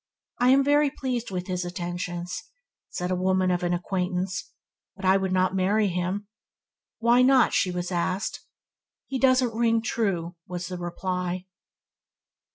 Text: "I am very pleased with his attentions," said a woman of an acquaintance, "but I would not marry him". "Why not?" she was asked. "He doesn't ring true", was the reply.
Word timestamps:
"I 0.39 0.49
am 0.49 0.63
very 0.63 0.89
pleased 0.89 1.29
with 1.29 1.45
his 1.45 1.63
attentions," 1.63 2.45
said 2.89 3.11
a 3.11 3.15
woman 3.15 3.51
of 3.51 3.61
an 3.61 3.71
acquaintance, 3.71 4.49
"but 4.95 5.05
I 5.05 5.15
would 5.15 5.31
not 5.31 5.55
marry 5.55 5.89
him". 5.89 6.27
"Why 6.97 7.21
not?" 7.21 7.53
she 7.53 7.69
was 7.69 7.91
asked. 7.91 8.39
"He 9.05 9.19
doesn't 9.19 9.53
ring 9.53 9.79
true", 9.79 10.37
was 10.47 10.69
the 10.69 10.79
reply. 10.79 11.45